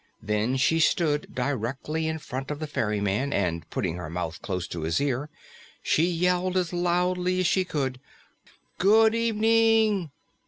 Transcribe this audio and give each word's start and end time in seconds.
Then 0.19 0.57
she 0.57 0.79
stood 0.79 1.27
directly 1.35 2.07
in 2.07 2.17
front 2.17 2.49
of 2.49 2.57
the 2.57 2.65
ferryman, 2.65 3.31
and 3.31 3.69
putting 3.69 3.97
her 3.97 4.09
mouth 4.09 4.41
close 4.41 4.67
to 4.69 4.81
his 4.81 4.99
ear, 4.99 5.29
she 5.83 6.05
yelled 6.07 6.57
as 6.57 6.73
loudly 6.73 7.39
as 7.39 7.45
she 7.45 7.63
could, 7.63 7.99
"Good 8.79 9.13
evening!" 9.13 10.09